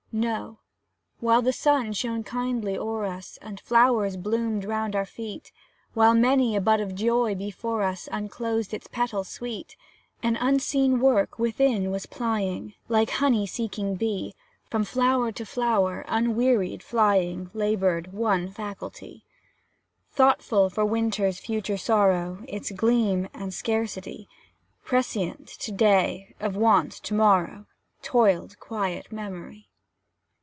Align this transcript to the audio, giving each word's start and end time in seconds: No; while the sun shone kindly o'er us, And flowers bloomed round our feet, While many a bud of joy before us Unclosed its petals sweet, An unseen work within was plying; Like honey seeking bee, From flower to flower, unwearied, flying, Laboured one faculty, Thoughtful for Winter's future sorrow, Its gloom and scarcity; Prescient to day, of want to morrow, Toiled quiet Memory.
No; 0.13 0.59
while 1.21 1.41
the 1.41 1.53
sun 1.53 1.93
shone 1.93 2.25
kindly 2.25 2.77
o'er 2.77 3.05
us, 3.05 3.37
And 3.41 3.61
flowers 3.61 4.17
bloomed 4.17 4.65
round 4.65 4.93
our 4.93 5.05
feet, 5.05 5.53
While 5.93 6.15
many 6.15 6.53
a 6.53 6.59
bud 6.59 6.81
of 6.81 6.95
joy 6.95 7.33
before 7.33 7.81
us 7.83 8.09
Unclosed 8.11 8.73
its 8.73 8.89
petals 8.91 9.29
sweet, 9.29 9.77
An 10.21 10.35
unseen 10.35 10.99
work 10.99 11.39
within 11.39 11.91
was 11.91 12.07
plying; 12.07 12.73
Like 12.89 13.09
honey 13.09 13.47
seeking 13.47 13.95
bee, 13.95 14.35
From 14.69 14.83
flower 14.83 15.31
to 15.31 15.45
flower, 15.45 16.03
unwearied, 16.09 16.83
flying, 16.83 17.49
Laboured 17.53 18.11
one 18.11 18.49
faculty, 18.49 19.23
Thoughtful 20.11 20.69
for 20.69 20.83
Winter's 20.83 21.39
future 21.39 21.77
sorrow, 21.77 22.43
Its 22.49 22.69
gloom 22.71 23.29
and 23.33 23.53
scarcity; 23.53 24.27
Prescient 24.83 25.47
to 25.47 25.71
day, 25.71 26.35
of 26.41 26.57
want 26.57 26.91
to 26.91 27.13
morrow, 27.13 27.65
Toiled 28.01 28.59
quiet 28.59 29.09
Memory. 29.13 29.69